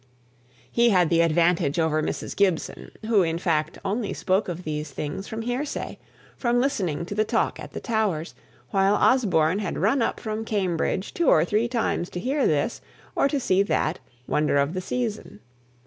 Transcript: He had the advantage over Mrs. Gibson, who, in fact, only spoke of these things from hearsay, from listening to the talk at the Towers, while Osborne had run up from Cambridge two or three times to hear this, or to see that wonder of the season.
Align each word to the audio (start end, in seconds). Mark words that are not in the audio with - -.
He 0.71 0.89
had 0.89 1.11
the 1.11 1.21
advantage 1.21 1.77
over 1.77 2.01
Mrs. 2.01 2.35
Gibson, 2.35 2.89
who, 3.05 3.21
in 3.21 3.37
fact, 3.37 3.77
only 3.85 4.13
spoke 4.13 4.49
of 4.49 4.63
these 4.63 4.89
things 4.89 5.27
from 5.27 5.43
hearsay, 5.43 5.99
from 6.35 6.59
listening 6.59 7.05
to 7.05 7.13
the 7.13 7.23
talk 7.23 7.59
at 7.59 7.73
the 7.73 7.79
Towers, 7.79 8.33
while 8.71 8.95
Osborne 8.95 9.59
had 9.59 9.77
run 9.77 10.01
up 10.01 10.19
from 10.19 10.43
Cambridge 10.43 11.13
two 11.13 11.27
or 11.27 11.45
three 11.45 11.67
times 11.67 12.09
to 12.09 12.19
hear 12.19 12.47
this, 12.47 12.81
or 13.15 13.27
to 13.27 13.39
see 13.39 13.61
that 13.61 13.99
wonder 14.25 14.57
of 14.57 14.73
the 14.73 14.81
season. 14.81 15.39